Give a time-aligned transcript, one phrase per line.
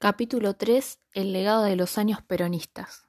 [0.00, 1.00] Capítulo 3.
[1.12, 3.08] El legado de los años peronistas.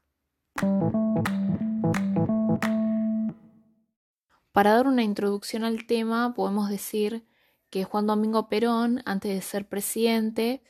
[4.51, 7.28] Para dar una introducción al tema, podemos decir
[7.70, 10.64] que Juan Domingo Perón, antes de ser presidente,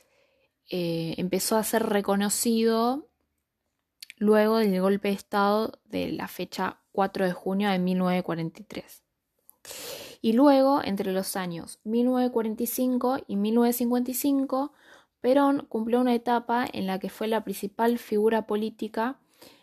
[0.68, 3.08] eh, empezó a ser reconocido
[4.18, 9.04] luego del golpe de Estado de la fecha 4 de junio de 1943.
[10.20, 14.74] Y luego, entre los años 1945 y 1955,
[15.20, 19.18] Perón cumplió una etapa en la que fue la principal figura política,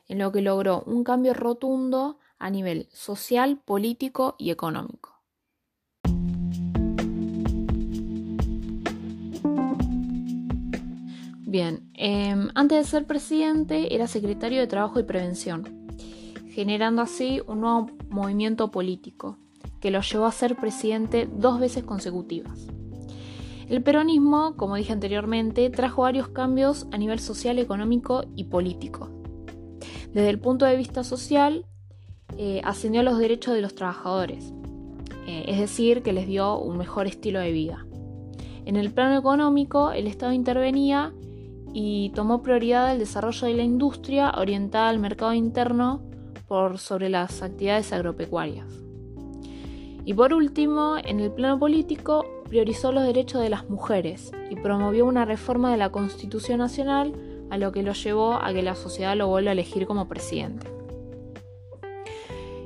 [0.08, 5.18] en lo que logró un cambio rotundo a nivel social, político y económico.
[11.50, 15.88] Bien, em, antes de ser presidente era secretario de Trabajo y Prevención,
[16.50, 19.38] generando así un nuevo movimiento político
[19.80, 22.77] que lo llevó a ser presidente dos veces consecutivas.
[23.70, 29.10] El peronismo, como dije anteriormente, trajo varios cambios a nivel social, económico y político.
[30.14, 31.66] Desde el punto de vista social,
[32.38, 34.54] eh, ascendió los derechos de los trabajadores,
[35.28, 37.86] eh, es decir, que les dio un mejor estilo de vida.
[38.64, 41.14] En el plano económico, el Estado intervenía
[41.74, 46.02] y tomó prioridad el desarrollo de la industria orientada al mercado interno
[46.48, 48.68] por sobre las actividades agropecuarias.
[50.06, 55.06] Y por último, en el plano político, priorizó los derechos de las mujeres y promovió
[55.06, 57.14] una reforma de la Constitución Nacional,
[57.50, 60.68] a lo que lo llevó a que la sociedad lo vuelva a elegir como presidente.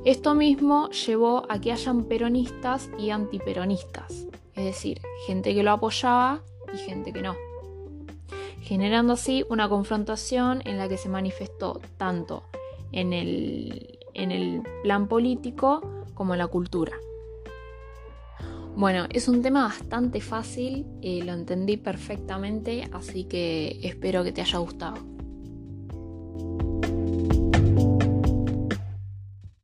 [0.04, 6.42] Esto mismo llevó a que hayan peronistas y antiperonistas, es decir, gente que lo apoyaba
[6.74, 7.36] y gente que no,
[8.62, 12.42] generando así una confrontación en la que se manifestó tanto
[12.90, 15.80] en el, en el plan político
[16.14, 16.92] como en la cultura.
[18.82, 24.40] Bueno, es un tema bastante fácil, eh, lo entendí perfectamente, así que espero que te
[24.40, 25.11] haya gustado.